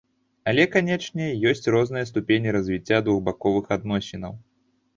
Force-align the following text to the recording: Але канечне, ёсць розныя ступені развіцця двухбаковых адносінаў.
Але 0.51 0.63
канечне, 0.75 1.27
ёсць 1.51 1.69
розныя 1.75 2.09
ступені 2.11 2.55
развіцця 2.57 2.97
двухбаковых 3.11 3.65
адносінаў. 3.79 4.39